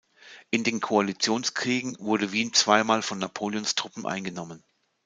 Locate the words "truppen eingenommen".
3.75-4.63